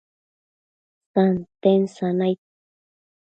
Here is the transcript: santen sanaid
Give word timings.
santen 1.13 1.81
sanaid 1.95 2.39